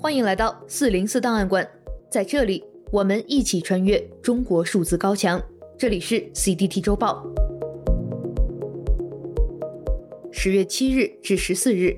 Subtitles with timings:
[0.00, 1.66] 欢迎来到四零四档案馆，
[2.10, 5.42] 在这里我们一起穿越中国数字高墙。
[5.76, 7.26] 这里是 CDT 周报。
[10.30, 11.96] 十月七日至十四日，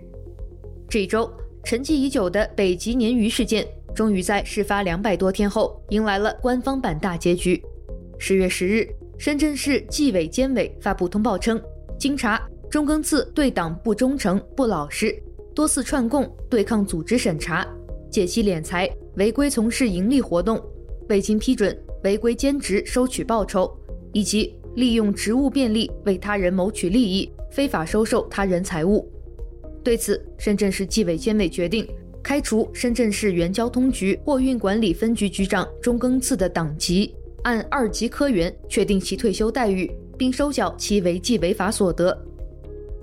[0.89, 1.31] 这一周
[1.63, 7.63] 沉寂已久的北极鲶鱼事件，终于在事发两百多天后迎来了官方版大结局。
[8.19, 11.61] 十月十日，深圳市纪委监委发布通报称，
[11.99, 12.41] 经查，
[12.71, 15.15] 中庚次对党不忠诚、不老实，
[15.55, 17.67] 多次串供、对抗组织审查。
[18.11, 20.59] 借机敛财、违规从事营利活动、
[21.11, 23.69] 未经批准违规兼职收取报酬，
[24.13, 29.11] 以及利用职务便利为他人谋取利益、非法收受他人财物。
[29.83, 31.85] 对此，深圳市纪委监委决定
[32.23, 37.13] 开除深圳市原交通局货运管理分局局长钟庚次的党籍，
[37.43, 42.17] 按二级科员确定其退休待遇，并收缴其违纪违法所得。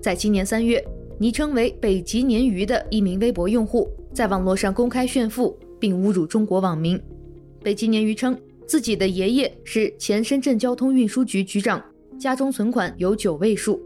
[0.02, 0.81] 在今年三月，
[1.20, 3.90] 昵称为“北极鲶鱼”的一名微博用户。
[4.14, 7.02] 在网络上公开炫富并侮辱中国网民，
[7.64, 11.83] 北极鲶鱼称自己的爷爷是前深圳交通运输局局长，
[12.19, 13.81] 家中存款有九位数。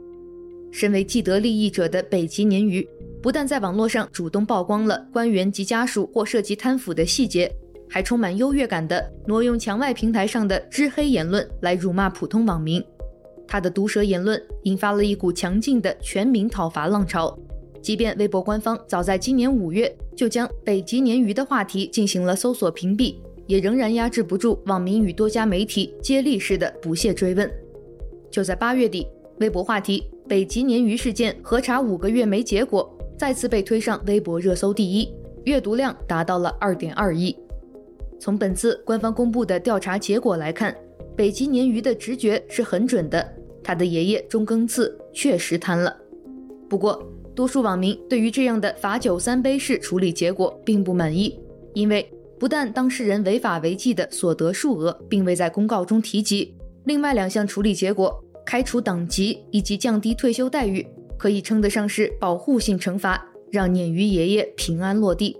[0.71, 2.87] 身为既得利益者的北极鲶鱼，
[3.21, 7.51] 不但在网络上主动曝光了官员及家属或涉及贪腐的细节，
[7.89, 12.83] 还充满优越感地挪用墙外平台上的知黑言论来辱骂普通网民。
[13.47, 17.37] 他的毒舌言论引发了一股强劲的全民讨伐浪潮。
[17.81, 23.15] 即便微博官方早在今年五月就将北极鲶鱼的话题进行了搜索屏蔽，
[23.47, 27.49] 也仍然压制不住网民与多家媒体接力式的不懈追问。
[28.29, 29.07] 就在八月底，
[29.39, 35.11] 微博话题“北极鲶鱼事件核查五个月没结果”再次被推上微博热搜第一，
[35.45, 37.35] 阅读量达到了二点二亿。
[38.19, 40.75] 从本次官方公布的调查结果来看，
[41.15, 43.27] 北极鲶鱼的直觉是很准的，
[43.63, 45.95] 他的爷爷中庚次确实贪了。
[46.69, 47.01] 不过，
[47.33, 51.39] 多数网民对于这样的罚酒三杯式处理结果并不满意，
[51.73, 52.07] 因为
[52.39, 56.55] 不但当事人违法违纪的所得数额并未在公告中提及，
[56.85, 60.85] 另外两项处理结果开除党籍以及降低退休待遇，
[61.17, 65.35] 可以称得上是保护性惩罚，让鲶鱼爷爷平安落地。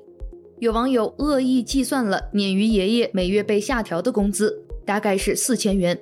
[0.60, 5.98] 有网友恶意计算了鲶鱼爷爷每月被下调的工资，大概是四千元，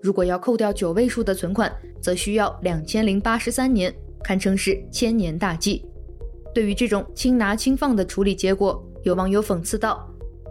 [0.00, 1.70] 如果要扣掉九位数的存款，
[2.00, 3.94] 则需要两千零八十三年。
[4.20, 5.84] 堪称是千年大计。
[6.52, 10.06] 对于这种轻拿轻放的处理结果，有网友讽刺道：“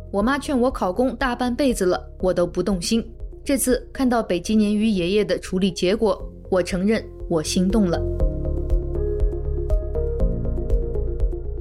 [0.09, 3.05] 我妈劝我考公大半辈子了，我都不动心。
[3.43, 8.01] 这次看到北极鲶鱼爷爷的处理结果，我承认我心动了。”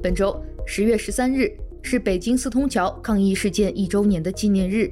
[0.00, 1.50] 本周十月十三日
[1.82, 4.88] 是北京四通桥抗议事件一周年的纪念日。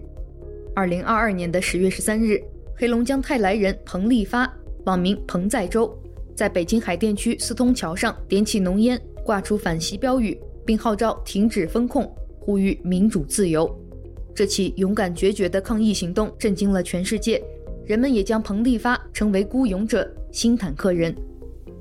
[0.74, 2.42] 二零二二年的十月十三日，
[2.76, 4.52] 黑龙江泰来人彭立发，
[4.84, 5.96] 网名彭在洲。
[6.34, 10.36] 在北京海淀区四通桥上点起浓烟，挂出反习标语，
[10.66, 12.12] 并号召停止封控，
[12.44, 13.72] 呼吁民主自由。
[14.34, 17.42] 这起勇敢决绝的抗议行动震惊了全世界，
[17.86, 21.14] 人们也将彭丽发称为孤勇者、新坦克人。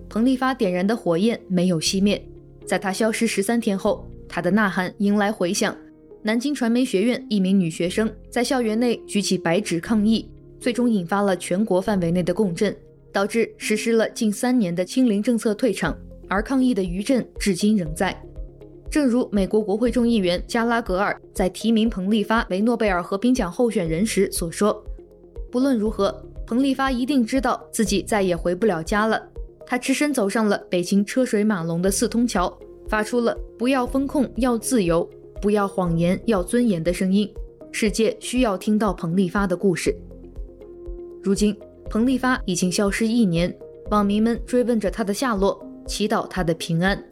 [0.09, 2.23] 彭丽发点燃的火焰没有熄灭，
[2.65, 5.75] 在他消失十三天后，他的呐喊迎来回响。
[6.21, 12.75] 南京传媒学院一名女学生在校园内举起白纸抗议，最终引发了全国范围内的共振。
[13.13, 15.95] 导致实施了近三年的清零政策退场，
[16.27, 18.19] 而抗议的余震至今仍在。
[18.93, 24.83] 正如美国国会众议员加拉格尔在提名彭丽发为诺贝尔和平奖候选人时所说
[25.51, 26.15] ：“不论如何，
[26.45, 29.19] 彭丽发一定知道自己再也回不了家了。
[29.65, 32.55] 他只身走上了北京车水马龙的四通桥，
[32.87, 35.03] 发出了‘不要封控，要自由；
[35.41, 37.27] 不要谎言，要尊严’的声音。
[37.71, 39.91] 世界需要听到彭丽发的故事。
[41.23, 41.57] 如今。”
[41.89, 43.51] 彭丽发已经消失一年，
[43.89, 47.03] 网民们追问着他的下落，祈祷他的平安。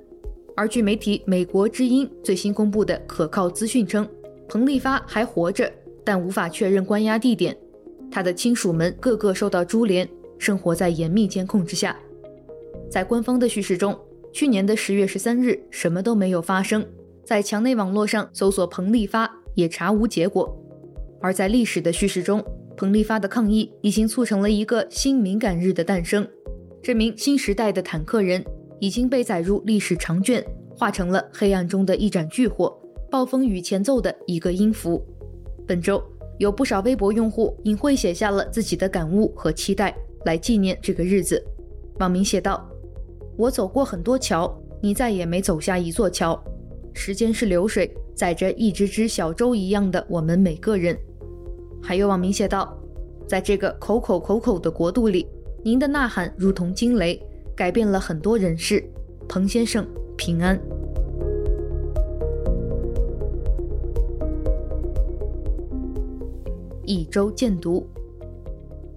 [0.56, 4.07] 而据媒体《美国之音》最新公布的可靠资讯称，
[4.48, 5.71] 彭丽发还活着，
[6.03, 7.56] 但无法确认关押地点。
[8.12, 10.07] 他的亲属们个个受到株连，
[10.38, 11.98] 生活在严密监控之下。
[12.89, 13.98] 在官方的叙事中，
[14.33, 16.86] 去年的十月十三日什么都没有发生，
[17.24, 20.54] 在墙内网络上搜索彭丽发也查无结果。
[21.21, 22.44] 而在历史的叙事中，
[22.75, 26.27] 彭丽发的抗议已经促成了一个新敏感日的诞生，
[26.81, 28.44] 这名新时代的坦克人
[28.81, 30.44] 已经被载入历史长卷，
[30.75, 32.75] 化成了黑暗中的一盏巨火，
[33.12, 35.00] 暴风雨前奏的一个音符。
[35.68, 36.04] 本周
[36.39, 39.95] 有不少微博用户隐晦写下了自己的感悟和期待，
[40.25, 41.42] 来纪念这个日子。
[42.00, 42.68] 网民写道
[43.38, 44.51] ：“我走过很多桥，
[44.81, 46.44] 你再也没走下一座桥。
[46.92, 50.98] 时间是流水，载着一只只小舟一样的我们每个人。”
[51.83, 52.75] 还有网民写道
[53.30, 55.28] ：“在这个口口口口的国度里，
[55.63, 57.22] 您的呐喊如同惊雷，
[57.62, 58.84] 改变了很多人事。
[59.30, 59.86] 彭先生，
[60.18, 60.58] 平安。”
[66.84, 67.88] 一周见读，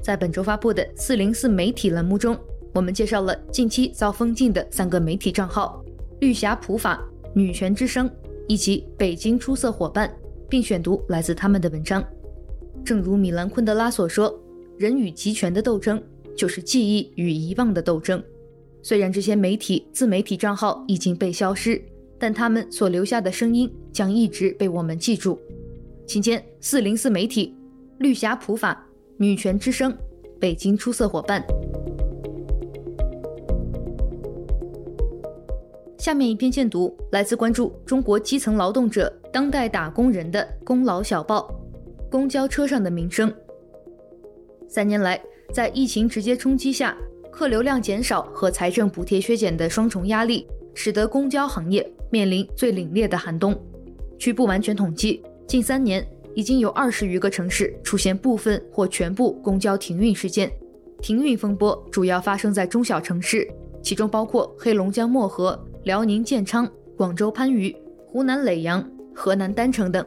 [0.00, 2.34] 在本周发布的四零四媒体栏目中，
[2.72, 5.84] 我们介绍了近期遭封禁的三个媒体账号：
[6.20, 8.10] 绿霞普法、女权之声
[8.48, 10.10] 以及北京出色伙伴，
[10.48, 12.02] 并选读来自他们的文章。
[12.82, 14.34] 正如米兰昆德拉所说
[14.80, 16.02] ：“人与集权的斗争，
[16.34, 18.24] 就是记忆与遗忘的斗争。”
[18.84, 21.82] 虽然这些媒体自媒体账号已经被消失，
[22.18, 25.40] 但他们所留下的声音将一直被我们记住。
[26.06, 27.56] 请见四零四媒体。
[27.98, 28.86] 绿霞普法、
[29.16, 29.96] 女权之声、
[30.38, 31.42] 北京出色伙伴。
[35.96, 41.48] 下面一篇荐读来自关注中国基层劳动者、当代打工人的《工劳小报》。
[42.10, 43.32] 公交车上的名声。
[44.68, 45.18] 三年来，
[45.54, 46.94] 在疫情直接冲击下，
[47.34, 53.60] 客流量减少和财政补贴削减的双重压力，使得公交行业面临最凛冽的寒冬。
[54.16, 56.06] 据不完全统计，近三年。
[56.36, 60.50] 已经有二十余个城市出现部分或全部公交停运事件，
[61.00, 63.48] 停运风波主要发生在中小城市，
[63.80, 67.76] 其中包括黑龙江漠河、辽宁建昌、广州番禺、
[68.08, 68.84] 湖南耒阳、
[69.14, 70.04] 河南郸城等。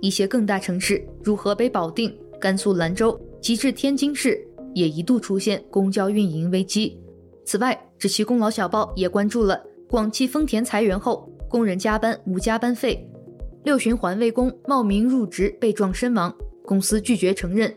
[0.00, 4.42] 一些更大城市如河北保定、甘肃兰州，及至天津市，
[4.74, 6.98] 也一度出现公交运营危机。
[7.44, 13.08] 此外，这期功劳小报也关注了广汽丰田裁员后，工人加班无加班费。
[13.64, 16.34] 六旬环卫工冒名入职被撞身亡，
[16.64, 17.74] 公司拒绝承认。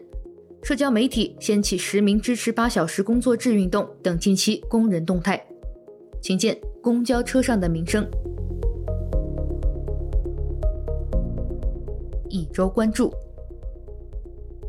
[0.63, 5.43] 社交媒体掀起实名支持八小时工作制运动等近期工人动态。
[6.21, 8.07] 请见公交车上的名声。
[12.29, 13.11] 一周关注。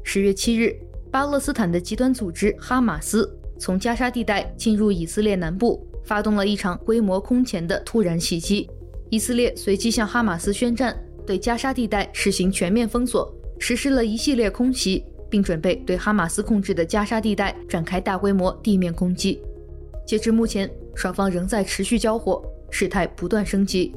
[0.02, 0.74] 十月七日，
[1.12, 8.66] 巴勒斯坦的极端组织哈马斯从加沙地带进入以色列南部，发动了一场规模空前的突然袭击。
[9.10, 10.96] 以色列随即向哈马斯宣战。
[11.24, 19.40] 对加沙地带实行全面封锁，实施了一系列空袭，并准备对哈马斯控制的加沙地带展开大规模地面攻击。
[20.04, 23.94] 截至目前，双方仍在持续交火，事态不断升级。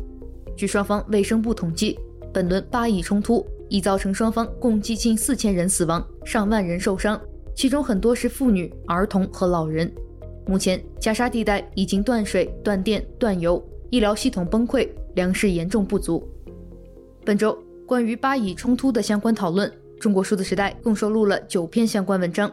[0.56, 1.98] 据双方卫生部统计，
[2.32, 7.20] 本轮巴以冲突已造成双方共计近四千人死亡，上万人受伤，
[7.56, 9.92] 其中很多是妇女、儿童和老人。
[10.48, 16.24] 目前，加沙地带已经断水、断电、断油，医疗系统崩溃，粮食严重不足。
[17.24, 17.58] 本周
[17.88, 22.52] 关于巴以冲突的相关讨论，中国数字时代共收录了九篇相关文章。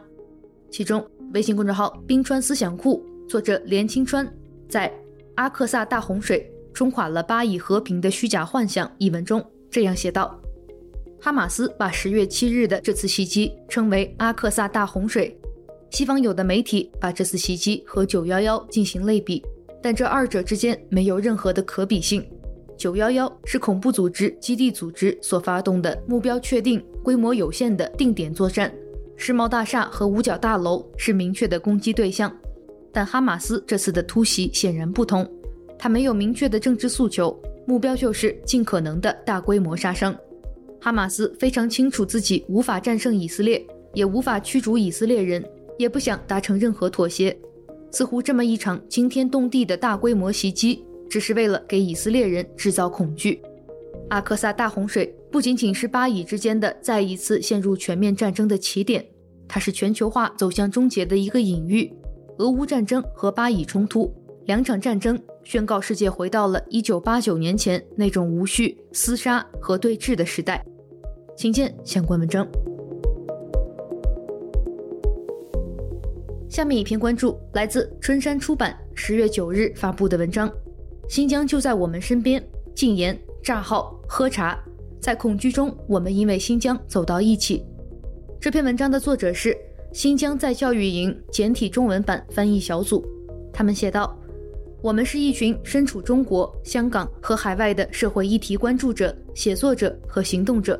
[0.70, 4.26] 其中，微信公众号“冰川思想库”作者连清川
[4.68, 4.88] 在
[5.34, 10.40] 《阿克萨大洪水冲垮了巴以和平的虚假幻想》一文中这样写道
[11.24, 15.32] ：“哈马斯把十月七日的这次袭击称为‘阿克萨大洪水’，
[15.88, 19.40] 西方有的媒体把这次袭击和九幺幺进行类比，
[19.80, 22.28] 但这二者之间没有任何的可比性。”
[22.76, 28.74] 九幺幺是恐怖组织基地组织所发动的目标确定、规模有限的定点作战，
[29.16, 32.36] 世贸大厦和五角大楼是明确的攻击对象。
[32.92, 35.24] 但哈马斯这次的突袭显然不同，
[35.78, 40.12] 他没有明确的政治诉求，目标就是尽可能的大规模杀伤。
[40.82, 45.42] 哈马斯非常清楚自己无法战胜以色列，也无法驱逐以色列人，
[45.78, 47.34] 也不想达成任何妥协。
[47.92, 50.84] 似乎这么一场惊天动地的大规模袭击。
[51.12, 53.38] 只是为了给以色列人制造恐惧。
[54.08, 59.04] 阿克萨大洪水不仅仅是巴以之间的再一次陷入全面战争的起点，
[59.46, 61.92] 它是全球化走向终结的一个隐喻。
[62.38, 64.10] 俄乌战争和巴以冲突
[64.46, 70.64] 两场战争宣告世界回到了一九八九年前那种无序、厮杀和对峙的时代。
[71.36, 72.46] 请见相关文章。
[76.48, 80.50] 下面一篇关注来自春山出版十月九日发布的文章。
[81.08, 82.42] 新疆就在我们身边，
[82.74, 84.58] 禁言、炸号、喝茶，
[85.00, 87.64] 在恐惧中，我们因为新疆走到一起。
[88.38, 89.56] 这篇文章的作者是
[89.92, 93.04] 新疆在教育营简体中文版翻译小组。
[93.52, 94.16] 他们写道
[94.82, 100.78] ：“我们是一群身处中国、香港和海外的社会议题关注者、写作者和行动者。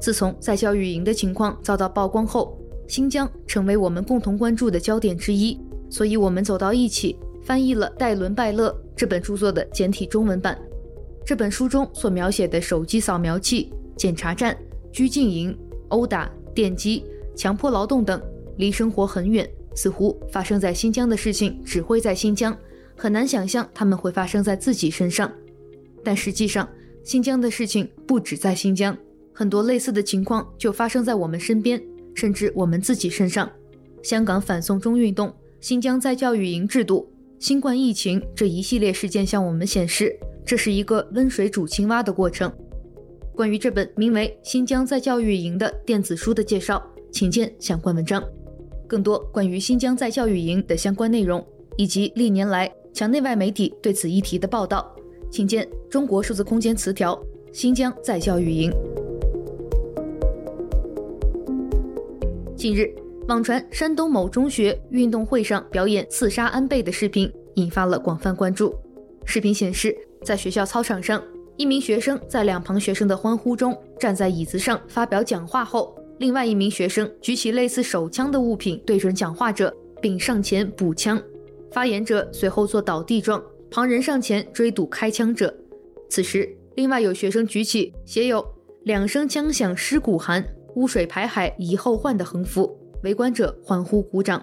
[0.00, 10.56] 自从在教育营的情况遭到曝光后，新疆成为我们共同关注的焦点之一，所以我们走到一起。”翻译了戴伦·拜勒这本著作的简体中文版。
[11.24, 14.56] 这本书中所描写的手机扫描器、检查站、
[14.92, 17.02] 拘禁营、殴打、电击、
[17.34, 18.20] 强迫劳动等，
[18.58, 22.56] 离生活很远，似乎发生在新疆的事情只会在新疆，
[22.94, 25.32] 很难想象他们会发生在自己身上。
[26.04, 26.68] 但实际上，
[27.02, 28.96] 新疆的事情不止在新疆，
[29.40, 31.82] 很多类似的情况就发生在我们身边，
[32.14, 33.50] 甚至我们自己身上。
[34.02, 42.52] 香港反送中运动、新疆再教育营制度、新冠疫情这一系列事件向我们显示，这是一个温水煮青蛙的过程。
[43.34, 48.22] 关于这本名为《新疆再教育营》的电子书的介绍，请见相关文章。
[48.86, 51.42] 更多关于新疆再教育营的相关内容，
[51.78, 54.94] 以及历年来墙内外媒体对此议题的报道，
[55.30, 57.18] 请见《中国数字空间词条：
[57.54, 58.70] 新疆再教育营》。
[62.60, 62.94] 近日，
[63.26, 68.74] 网传山东某中学运动会上表演刺杀安倍的视频引发了广泛关注。
[69.24, 71.24] 视频显示，在学校操场上，
[71.56, 81.18] 一名学生在两旁学生的欢呼中站在椅子上发表讲话后，另外一名学生举起类似手枪的物品对准讲话者，并上前补枪。
[81.72, 85.50] 发言者随后做倒地状，旁人上前追堵开枪者。
[86.10, 88.46] 此时，另外有学生举起写有
[88.84, 94.42] “两声枪响尸骨寒，污水排海以后患”的横幅，围观者欢呼鼓掌。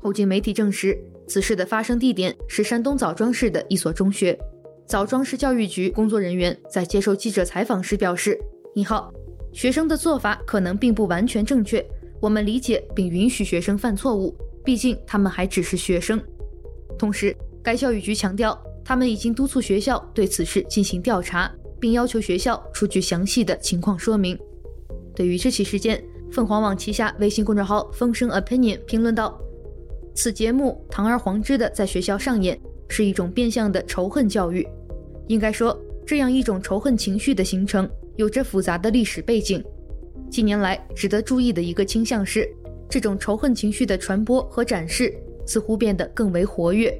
[0.00, 0.96] 后经媒体证实，
[1.26, 4.38] 此事的发生地点是山东枣庄市的一所中学。
[4.86, 8.38] 枣庄市教育局工作人员在接受记者采访时表示
[8.72, 9.12] ：“你好
[9.52, 11.84] 学生的做法可能并不完全正确，
[12.20, 16.22] 我们理解并允许学生犯错误，毕竟他们还只是学生。”
[16.96, 24.38] 同时，该教育局强调，他们已经督促学校对此事进行调查，并要求学校出具详细的情况说明。
[25.16, 29.40] 对于这起事件，凤凰网旗下微信公众号“风声 opinion” 评论道
[30.14, 34.66] ：“此节目堂而皇之的在学校上演，是一种变相的仇恨教育。”
[35.28, 39.64] 应该说，这样一种仇恨情绪的形成有着复杂的历史背景。
[40.30, 42.48] 近年来，值得注意的一个倾向是，
[42.88, 45.12] 这种仇恨情绪的传播和展示
[45.46, 46.94] 似乎变得更为活跃。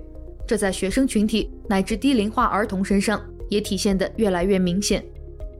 [0.46, 5.04] 这在学生群体乃至低龄化儿童身上也体现得越来越明显。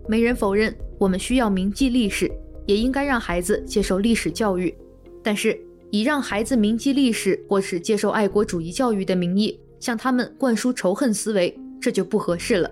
[0.09, 2.31] 没人否认，我们需要铭记历史，
[2.67, 4.75] 也应该让孩子接受历史教育。
[5.23, 5.59] 但是，
[5.91, 11.59] 以让孩子铭记历史或是接受爱国主义教育的名义，向他们灌输仇恨思维。
[11.79, 12.69] 这就不合适了，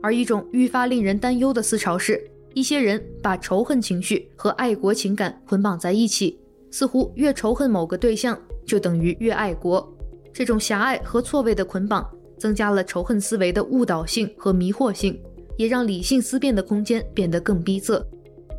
[0.00, 2.18] 而一种愈发令人担忧的思潮是，
[2.54, 6.38] 一些人把仇恨情绪和爱国情感捆绑在一起，
[6.70, 9.92] 似乎越仇恨某个对象就等于越爱国。
[10.32, 15.20] 这种狭隘和错位的捆绑，增加了仇恨思维的误导性和迷惑性，
[15.58, 18.02] 也让理性思辨的空间变得更逼仄。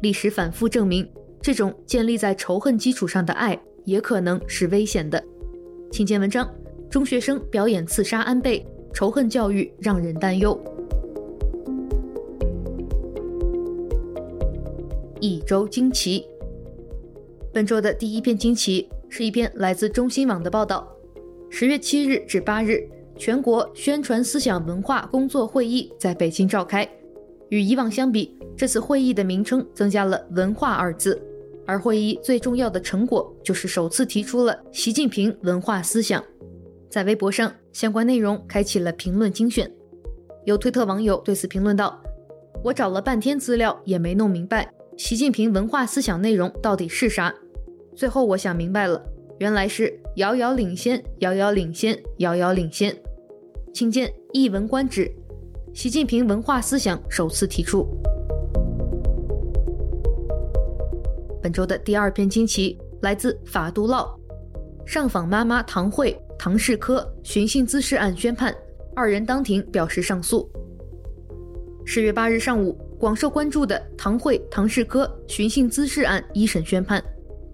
[0.02, 1.08] 历史反复证明，
[1.42, 5.24] 这种建立在仇恨基础上的爱也可能是危险的。
[5.92, 6.50] 请见文章：
[6.90, 8.66] 中学生表演刺杀安倍。
[8.94, 10.60] 仇恨教育让人担忧。
[15.20, 16.26] 一周惊奇，
[17.54, 20.88] 本周的第一篇惊奇是一篇来自中新网的报道。
[21.52, 22.90] 十月七日至八日，
[23.20, 26.90] 全国宣传思想文化工作会议在北京召开。
[27.50, 31.22] 与以往相比，这次会议的名称增加了“文化”二字，
[31.66, 36.24] 而会议最重要的成果就是首次提出了习近平文化思想。
[36.90, 39.72] 在微博上，相关内容开启了评论精选。
[40.46, 42.02] 有推特网友对此评论道
[42.64, 47.34] ：“我找了半天资料也没弄明白，习近平文化思想内容到底是啥。
[47.96, 49.04] 最后我想明白了，
[49.40, 52.96] 原来是遥遥领先，遥遥领先，遥遥领先。
[53.74, 55.12] 请见一文观止，
[55.78, 57.88] 习近平文化思想首次提出。”
[61.40, 64.10] 本周的第二篇惊奇来自法杜烙，
[64.88, 66.20] 上访妈妈唐慧。
[66.40, 68.56] 唐世科寻衅滋事案宣判，
[68.96, 70.50] 二人当庭表示上诉。
[71.86, 77.04] 十月八日上午，广受关注的唐慧、唐世科寻衅滋事案一审宣判，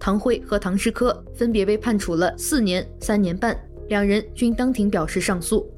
[0.00, 3.54] 唐慧和唐世科分别被判处了四年、三年半，
[3.88, 5.70] 两人均当庭表示上诉。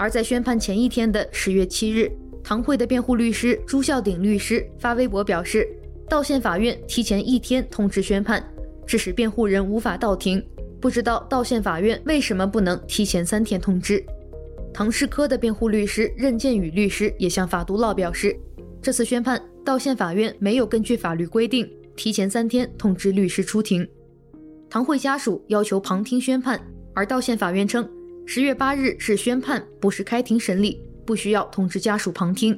[0.00, 2.10] 而在宣判前一天的十月七日，
[2.42, 5.68] 唐慧的辩护律师朱孝鼎律师发微博表示，
[6.08, 8.42] 道县法院提前一天通知宣判，
[8.86, 10.42] 致使辩护人无法到庭。
[10.80, 14.02] 不知道道县法院为什么不能提前三天通知？
[14.72, 18.34] 唐世科的辩护律师任建宇律师也向法杜烙表示，
[18.80, 23.86] 这次宣判道县法院没有根据法律规定提前三天通知律师出庭。
[24.70, 26.58] 唐慧家属要求旁听宣判，
[26.94, 27.86] 而道县法院称
[28.32, 32.56] 十月八日是宣判，不是开庭审理，不需要通知家属旁听。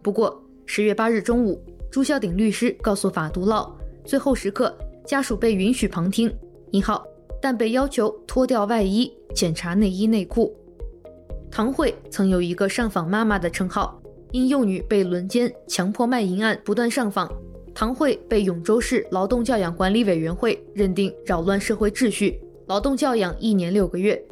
[0.00, 3.68] 不过十月八日中午，朱孝鼎律师告诉法杜烙，
[4.04, 4.72] 最后时刻
[5.04, 6.32] 家属被允许旁听。
[6.70, 7.04] 一号。
[7.40, 10.56] 但被要求脱掉外衣，检查内衣内裤。
[11.50, 17.28] 唐慧曾有一个上访妈妈的称号，因幼女被轮奸、强迫卖淫案不断上访，
[17.74, 24.24] 唐慧被永州市劳动教养管理委员会认定扰乱社会秩序，劳动教养一年六个月。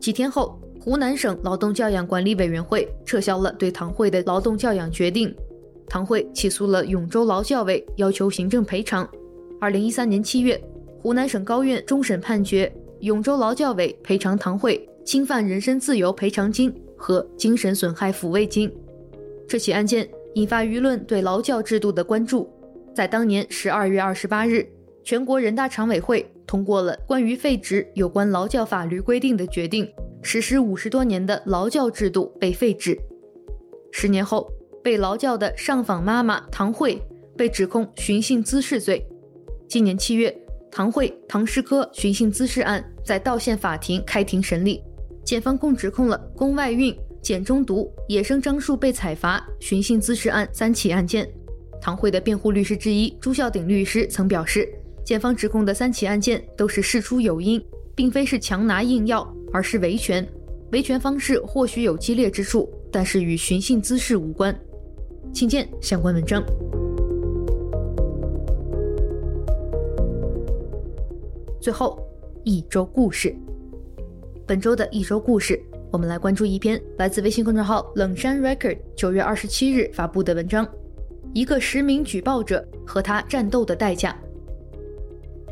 [0.00, 5.32] 几天后，湖南省劳动教养管理委员会撤销了对唐慧的劳动教养决定，
[5.86, 9.06] 唐慧起诉了永州劳教委，要求行政赔偿。
[9.60, 10.58] 二零一三年七月，
[11.02, 18.72] 湖南省高院终审判决永州劳教委赔偿唐慧侵犯人身自由赔偿金和精神损害抚慰金。
[19.46, 22.50] 这起案件引发舆论对劳教制度的关注。
[22.94, 24.66] 在当年十二月二十八日，
[25.02, 29.90] 全国人大常委会通过了关于废止有关劳教法律规定的决定。
[30.22, 32.98] 实施五十多年的劳教制度被废止。
[33.90, 34.52] 十年后，
[34.84, 37.00] 被劳教的上访妈妈唐慧
[37.36, 39.02] 被指控寻衅滋事罪。
[39.66, 40.36] 今年七月，
[40.70, 44.82] 唐慧、唐诗科寻衅滋事案在道县法庭开庭审理，
[45.24, 51.26] 检方共指控了宫外孕、碱中毒、野生樟树被采伐、寻衅滋事案三起案件。
[51.80, 54.68] 唐慧的辩护律师之一朱孝鼎律师曾表示，
[55.10, 57.60] 检方指控的三起案件都是事出有因，
[57.96, 59.28] 并非是强拿硬要。
[59.52, 60.24] 而是维权，
[60.70, 64.56] 维权方式或许有激烈之处，但是与寻衅滋事无关。
[65.32, 66.40] 请见相关文章。
[71.60, 72.00] 最后，
[72.44, 73.34] 一周故事。
[74.46, 80.64] 本周的一周故事，我们来关注一篇来自微信公众号冷山 Record 九月二十七日发布的文章：
[81.34, 84.16] 一个实名举报者和他战斗的代价。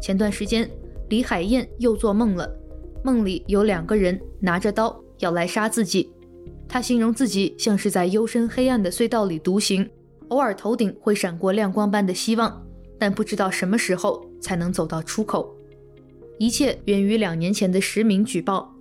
[0.00, 0.68] 前段时间，
[1.08, 2.48] 李海燕又做梦了。
[3.04, 6.10] 梦里有两个人拿着刀要来杀自己，
[6.68, 9.88] 他形容自己像是在幽深黑暗的隧道里独行，
[10.28, 12.66] 偶尔头顶会闪过亮光般的希望，
[12.98, 15.54] 但不知道什么时候才能走到出口。
[16.38, 18.74] 一切源于两年前的实名举报。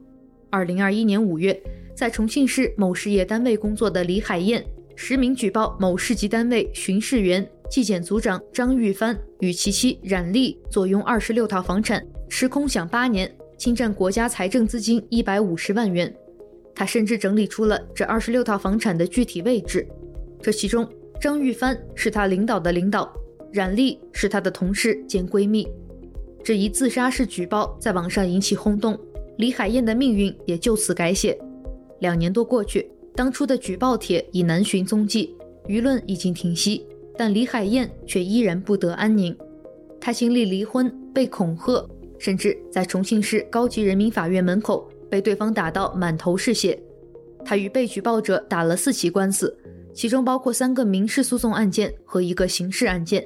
[0.50, 1.62] 二零二一年五月，
[1.96, 13.32] 在重庆市某事业单位工作的李海燕实名举报某市级单位巡视员、纪检组长张玉帆与其妻冉丽坐拥二十六套房产，吃空饷八年。
[13.58, 16.16] 侵占国家财政资金一百五十万元，
[16.76, 19.88] 他甚至整理出了这二十六套房产的具体位置。
[20.40, 20.88] 这其中，
[21.20, 23.12] 张玉帆是他领导的领导，
[23.52, 25.68] 冉丽是他的同事兼闺蜜。
[26.44, 28.96] 这一自杀式举报在网上引起轰动，
[29.40, 31.36] 李海燕的命运也就此改写。
[32.00, 35.36] 两年多过去，当初的举报帖已难寻踪迹，
[35.68, 36.86] 舆论已经停息，
[37.18, 39.36] 但李海燕却依然不得安宁。
[40.00, 41.86] 她经历离婚，被恐吓。
[42.20, 46.76] 甚至在重庆市高级人民法院门口被对方打到满头是血，
[47.46, 49.56] 他与被举报者打了四起官司，
[49.94, 53.24] 其中包括三个民事诉讼案件和一个刑事案件。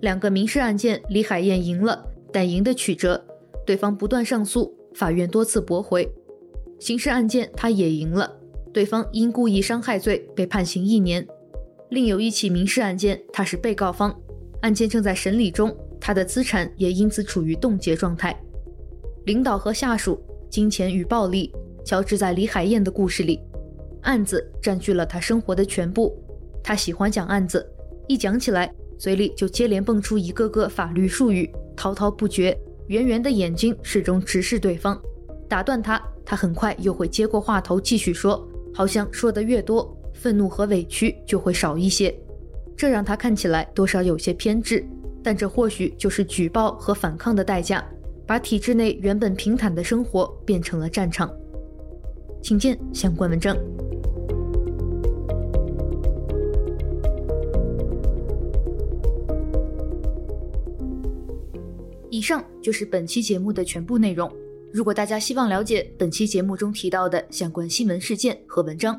[0.00, 3.24] 两个民事案件李海燕赢了，但赢得曲折，
[3.64, 6.04] 对方不断上诉，法院多次驳回。
[6.80, 8.36] 刑事案件他也赢了，
[8.72, 11.24] 对方因故意伤害罪被判刑一年。
[11.94, 14.12] 另有一起民事案件，他是被告方，
[14.62, 15.72] 案件正在审理中。
[16.00, 18.36] 他的资产也因此处于冻结状态。
[19.26, 21.52] 领导和下属、金钱与暴力
[21.84, 23.40] 交织在李海燕的故事里，
[24.02, 26.12] 案子占据了他生活的全部。
[26.64, 27.64] 他喜欢讲案子，
[28.08, 32.58] 一讲起来，嘴里就接连蹦出一个个法律术语，滔滔不绝。
[32.88, 35.00] 圆圆的眼睛始终直视对方，
[35.48, 42.18] 打断他，他很快又会接过话头继续说，好像说的越多，愤怒和委屈就会少一些。
[42.74, 44.82] 这让他看起来多少有些偏执。
[45.22, 47.84] 但这或许就是举报和反抗的代价，
[48.26, 51.30] 把体制内原本平坦的生活变成了战场。
[52.40, 53.54] 请见相关文章。
[62.08, 64.32] 以上就是本期节目的全部内容。
[64.72, 68.98] 如果大家希望了解本期节目中提到的相关新闻事件和文章，